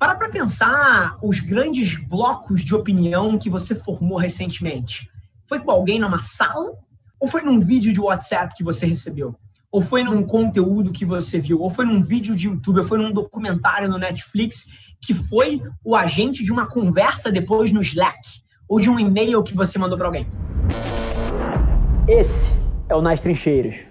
[0.00, 5.10] Para para pensar os grandes blocos de opinião que você formou recentemente.
[5.46, 6.72] Foi com alguém numa sala?
[7.20, 9.36] Ou foi num vídeo de WhatsApp que você recebeu?
[9.70, 11.60] Ou foi num conteúdo que você viu?
[11.60, 12.78] Ou foi num vídeo de YouTube?
[12.78, 14.64] Ou foi num documentário no Netflix
[15.02, 18.40] que foi o agente de uma conversa depois no Slack?
[18.66, 20.26] Ou de um e-mail que você mandou para alguém?
[22.08, 22.54] Esse
[22.88, 23.89] é o Nas Trincheiras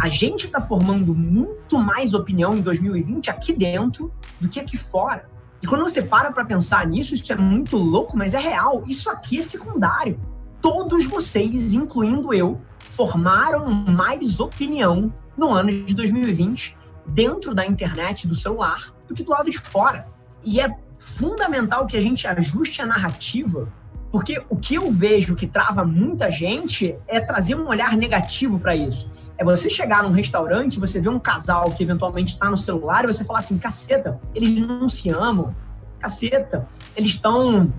[0.00, 4.10] a gente está formando muito mais opinião em 2020 aqui dentro
[4.40, 5.28] do que aqui fora.
[5.62, 8.82] E quando você para para pensar nisso, isso é muito louco, mas é real.
[8.86, 10.18] Isso aqui é secundário.
[10.58, 16.74] Todos vocês, incluindo eu, formaram mais opinião no ano de 2020
[17.06, 20.08] dentro da internet, do celular, do que do lado de fora.
[20.42, 23.70] E é fundamental que a gente ajuste a narrativa
[24.10, 28.74] porque o que eu vejo que trava muita gente é trazer um olhar negativo para
[28.74, 29.08] isso.
[29.38, 33.06] É você chegar num restaurante, você vê um casal que eventualmente está no celular e
[33.06, 35.54] você falar assim: caceta, eles não se amam.
[36.00, 37.72] Caceta, eles estão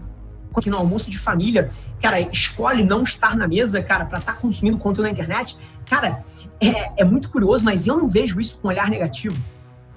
[0.56, 1.70] aqui no almoço de família.
[2.02, 5.58] Cara, escolhe não estar na mesa, cara, para estar tá consumindo conteúdo na internet.
[5.86, 6.24] Cara,
[6.62, 9.36] é, é muito curioso, mas eu não vejo isso com um olhar negativo.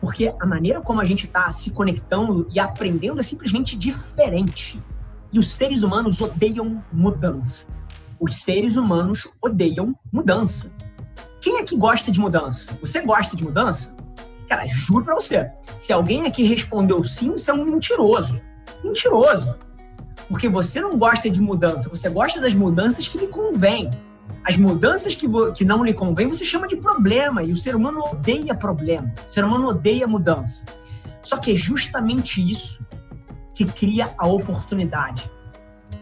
[0.00, 4.82] Porque a maneira como a gente está se conectando e aprendendo é simplesmente diferente.
[5.34, 7.66] E os seres humanos odeiam mudança.
[8.20, 10.70] Os seres humanos odeiam mudança.
[11.40, 12.70] Quem é que gosta de mudança?
[12.80, 13.92] Você gosta de mudança?
[14.48, 15.50] Cara, juro pra você.
[15.76, 18.40] Se alguém aqui respondeu sim, você é um mentiroso.
[18.84, 19.56] Mentiroso.
[20.28, 23.90] Porque você não gosta de mudança, você gosta das mudanças que lhe convêm.
[24.44, 27.42] As mudanças que, que não lhe convêm, você chama de problema.
[27.42, 29.12] E o ser humano odeia problema.
[29.28, 30.62] O ser humano odeia mudança.
[31.24, 32.86] Só que é justamente isso
[33.54, 35.30] que cria a oportunidade.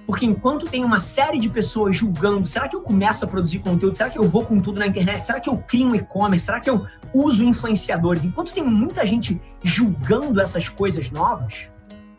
[0.07, 3.97] Porque enquanto tem uma série de pessoas julgando, será que eu começo a produzir conteúdo?
[3.97, 5.25] Será que eu vou com tudo na internet?
[5.25, 6.47] Será que eu crio um e-commerce?
[6.47, 8.25] Será que eu uso influenciadores?
[8.25, 11.69] Enquanto tem muita gente julgando essas coisas novas,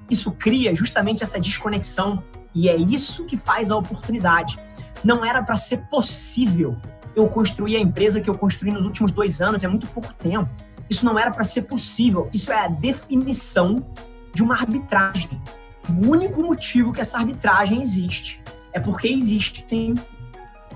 [0.09, 2.23] isso cria justamente essa desconexão
[2.56, 4.58] e é isso que faz a oportunidade.
[5.04, 6.77] Não era para ser possível
[7.15, 10.50] eu construir a empresa que eu construí nos últimos dois anos, é muito pouco tempo.
[10.89, 12.30] Isso não era para ser possível.
[12.33, 13.86] Isso é a definição
[14.33, 15.42] de uma arbitragem.
[15.89, 19.95] O único motivo que essa arbitragem existe é porque existem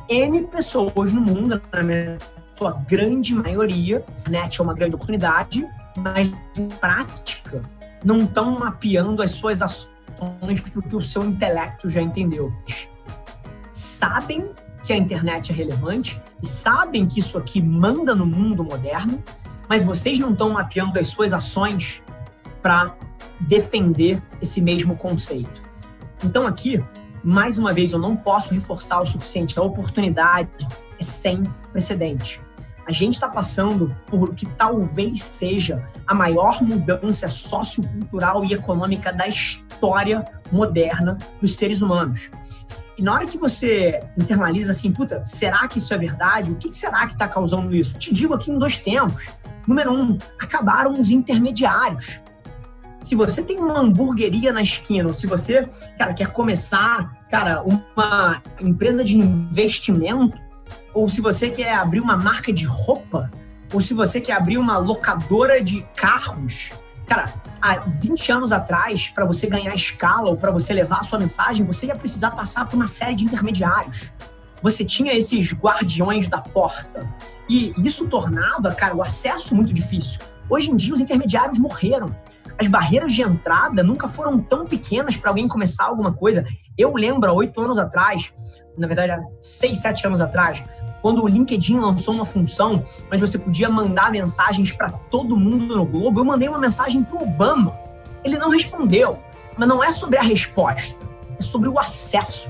[0.09, 2.18] N pessoas no mundo, na
[2.56, 7.62] sua grande maioria, a internet é uma grande oportunidade, mas em prática
[8.03, 12.53] não estão mapeando as suas ações porque o seu intelecto já entendeu.
[13.72, 14.50] Sabem
[14.84, 19.22] que a internet é relevante e sabem que isso aqui manda no mundo moderno,
[19.68, 22.01] mas vocês não estão mapeando as suas ações
[22.62, 22.95] para
[23.40, 25.62] defender esse mesmo conceito.
[26.24, 26.84] Então, aqui,
[27.24, 29.58] mais uma vez, eu não posso reforçar o suficiente.
[29.58, 30.50] A oportunidade
[31.00, 32.42] é sem precedente.
[32.88, 39.12] A gente está passando por o que talvez seja a maior mudança sociocultural e econômica
[39.12, 42.30] da história moderna dos seres humanos.
[42.98, 46.52] E na hora que você internaliza assim, puta, será que isso é verdade?
[46.52, 47.98] O que será que está causando isso?
[47.98, 49.28] Te digo aqui em dois tempos.
[49.68, 52.22] Número um, acabaram os intermediários
[53.07, 58.41] se você tem uma hamburgueria na esquina, ou se você, cara, quer começar, cara, uma
[58.59, 60.38] empresa de investimento,
[60.94, 63.31] ou se você quer abrir uma marca de roupa,
[63.72, 66.69] ou se você quer abrir uma locadora de carros,
[67.06, 71.18] cara, há 20 anos atrás, para você ganhar escala ou para você levar a sua
[71.18, 74.12] mensagem, você ia precisar passar por uma série de intermediários.
[74.62, 77.07] Você tinha esses guardiões da porta.
[77.47, 80.19] E isso tornava, cara, o acesso muito difícil.
[80.50, 82.13] Hoje em dia, os intermediários morreram
[82.59, 86.45] as barreiras de entrada nunca foram tão pequenas para alguém começar alguma coisa.
[86.78, 88.34] Eu lembro, há oito anos atrás,
[88.78, 90.63] na verdade, há seis, sete anos atrás,
[91.01, 95.85] quando o LinkedIn lançou uma função onde você podia mandar mensagens para todo mundo no
[95.85, 97.73] globo, eu mandei uma mensagem para Obama.
[98.23, 99.19] Ele não respondeu.
[99.57, 101.03] Mas não é sobre a resposta,
[101.39, 102.50] é sobre o acesso.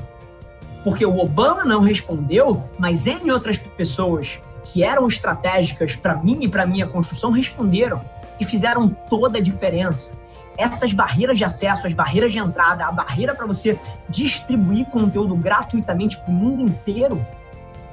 [0.84, 6.50] Porque o Obama não respondeu, mas N outras pessoas que eram estratégicas para mim e
[6.50, 8.02] para minha construção responderam
[8.40, 10.12] e fizeram toda a diferença.
[10.58, 13.80] Essas barreiras de acesso, as barreiras de entrada, a barreira para você
[14.10, 17.26] distribuir conteúdo gratuitamente para o mundo inteiro,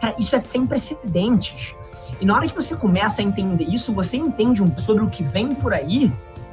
[0.01, 1.75] cara, isso é sem precedentes.
[2.21, 5.23] E na hora que você começa a entender isso, você entende um, sobre o que
[5.23, 6.11] vem por aí,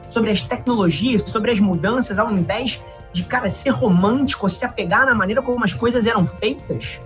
[0.10, 2.82] sobre as tecnologias, sobre as mudanças, ao invés
[3.14, 7.00] de, cara, ser romântico, se apegar na maneira como as coisas eram feitas.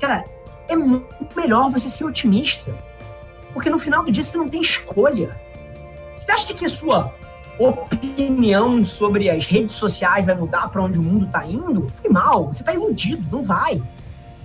[0.00, 0.24] Cara,
[0.68, 2.72] é muito melhor você ser otimista.
[3.52, 5.38] Porque no final do dia você não tem escolha.
[6.20, 7.14] Você acha que a sua
[7.58, 11.90] opinião sobre as redes sociais vai mudar para onde o mundo está indo?
[11.96, 13.82] Foi mal, você está iludido, não vai.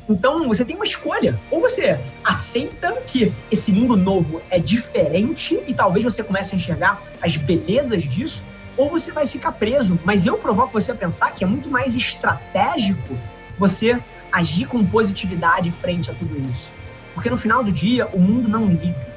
[0.08, 1.38] Então você tem uma escolha.
[1.52, 7.02] Ou você aceita que esse mundo novo é diferente e talvez você comece a enxergar
[7.22, 8.42] as belezas disso,
[8.78, 10.00] ou você vai ficar preso.
[10.06, 13.18] Mas eu provoco você a pensar que é muito mais estratégico
[13.60, 14.02] você
[14.32, 16.72] agir com positividade frente a tudo isso.
[17.14, 19.15] Porque no final do dia, o mundo não liga.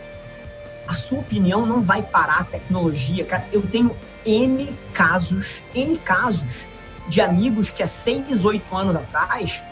[0.88, 3.22] A sua opinião não vai parar a tecnologia.
[3.26, 3.94] Cara, eu tenho
[4.24, 6.64] N casos, N casos
[7.06, 9.62] de amigos que há 6, 8 anos atrás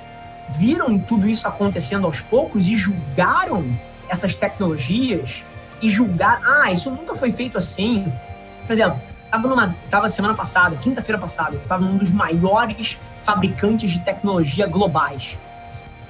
[0.59, 3.65] viram tudo isso acontecendo aos poucos e julgaram
[4.09, 5.43] essas tecnologias
[5.81, 8.13] e julgar, ah, isso nunca foi feito assim.
[8.67, 13.91] Por exemplo, tava numa, tava semana passada, quinta-feira passada, eu tava num dos maiores fabricantes
[13.91, 15.37] de tecnologia globais.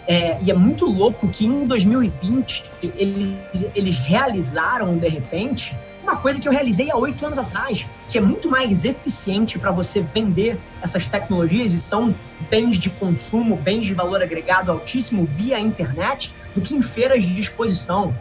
[0.06, 2.64] É, e é muito louco que em 2020
[2.96, 5.74] eles, eles realizaram, de repente,
[6.06, 9.72] uma coisa que eu realizei há oito anos atrás, que é muito mais eficiente para
[9.72, 12.14] você vender essas tecnologias e são
[12.48, 17.34] bens de consumo, bens de valor agregado altíssimo via internet, do que em feiras de
[17.34, 18.14] disposição.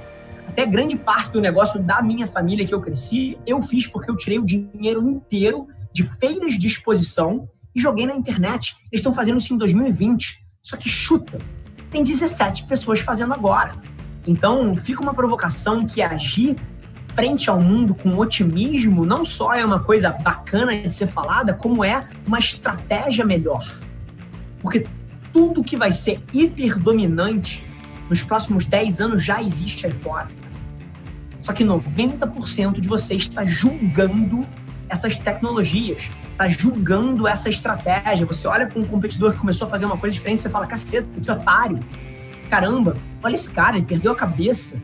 [0.48, 4.18] Até grande parte do negócio da minha família que eu cresci, eu fiz porque eu
[4.18, 8.76] tirei o dinheiro inteiro de feiras de exposição e joguei na internet.
[8.92, 10.44] Eles estão fazendo isso em 2020.
[10.62, 11.40] Só que chuta,
[11.96, 13.72] tem 17 pessoas fazendo agora.
[14.28, 16.58] Então, fica uma provocação que agir
[17.14, 21.86] frente ao mundo com otimismo não só é uma coisa bacana de ser falada, como
[21.86, 23.66] é uma estratégia melhor.
[24.62, 24.86] Porque
[25.32, 27.64] tudo que vai ser hiperdominante
[28.10, 30.28] nos próximos 10 anos já existe aí fora.
[31.40, 34.46] Só que 90% de vocês está julgando
[34.90, 38.26] essas tecnologias, está julgando essa estratégia.
[38.26, 41.08] Você olha para um competidor que começou a fazer uma coisa diferente, você fala, caceta,
[41.20, 41.80] que otário.
[42.50, 44.82] Caramba, olha esse cara, ele perdeu a cabeça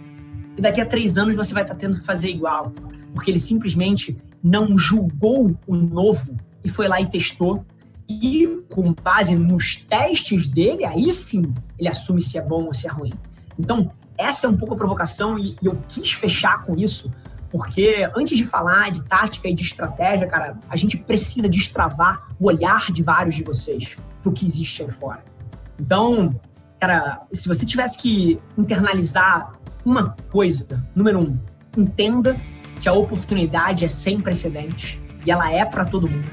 [0.57, 2.73] e daqui a três anos você vai estar tendo que fazer igual,
[3.13, 7.65] porque ele simplesmente não julgou o novo e foi lá e testou.
[8.09, 12.87] E com base nos testes dele, aí sim ele assume se é bom ou se
[12.87, 13.13] é ruim.
[13.57, 17.11] Então, essa é um pouco a provocação e, eu quis fechar com isso,
[17.51, 22.47] porque antes de falar de tática e de estratégia, cara, a gente precisa destravar o
[22.47, 25.23] olhar de vários de vocês para o que existe aí fora.
[25.79, 26.39] Então,
[26.79, 29.53] cara, se você tivesse que internalizar
[29.85, 30.83] uma coisa.
[30.95, 31.39] Número um,
[31.77, 32.39] entenda
[32.79, 36.29] que a oportunidade é sem precedente e ela é para todo mundo.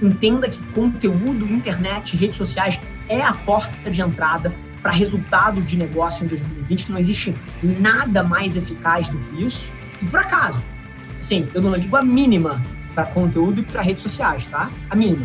[0.00, 4.52] Entenda que conteúdo, internet, redes sociais é a porta de entrada
[4.82, 6.90] para resultados de negócio em 2020.
[6.90, 9.70] Não existe nada mais eficaz do que isso.
[10.10, 10.62] Por acaso,
[11.20, 12.60] sim, eu não ligo a mínima
[12.94, 14.70] para conteúdo e para redes sociais, tá?
[14.90, 15.24] A mínima.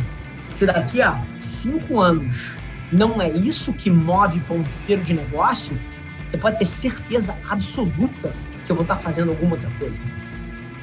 [0.54, 2.56] Se daqui a cinco anos
[2.92, 5.78] não é isso que move ponteiro de negócio,
[6.28, 8.34] você pode ter certeza absoluta
[8.66, 10.02] que eu vou estar fazendo alguma outra coisa.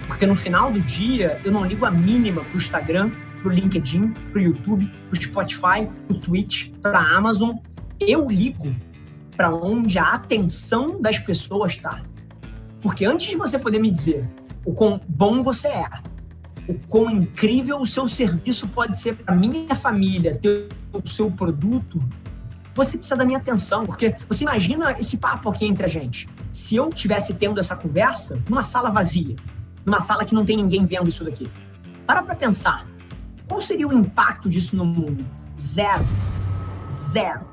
[0.06, 3.10] Porque no final do dia, eu não ligo a mínima para o Instagram,
[3.42, 7.56] para o LinkedIn, para o YouTube, para o Spotify, para o Twitch, para a Amazon.
[8.00, 8.74] Eu ligo
[9.36, 12.00] para onde a atenção das pessoas está.
[12.84, 14.28] Porque antes de você poder me dizer
[14.62, 15.88] o quão bom você é,
[16.68, 21.98] o quão incrível o seu serviço pode ser para minha família, ter o seu produto,
[22.74, 26.28] você precisa da minha atenção, porque você imagina esse papo aqui entre a gente.
[26.52, 29.34] Se eu estivesse tendo essa conversa numa sala vazia,
[29.82, 31.50] numa sala que não tem ninguém vendo isso daqui.
[32.06, 32.86] Para para pensar.
[33.48, 35.24] Qual seria o impacto disso no mundo?
[35.58, 36.04] Zero.
[37.10, 37.48] Zero.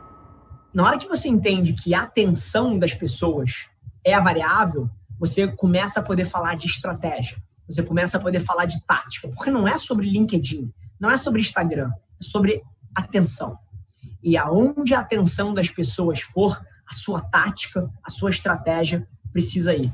[0.74, 3.70] Na hora que você entende que a atenção das pessoas
[4.04, 4.90] é a variável,
[5.22, 7.38] você começa a poder falar de estratégia.
[7.70, 9.28] Você começa a poder falar de tática.
[9.28, 12.64] Porque não é sobre LinkedIn, não é sobre Instagram, é sobre
[12.96, 13.56] atenção.
[14.24, 19.94] E aonde a atenção das pessoas for, a sua tática, a sua estratégia precisa ir.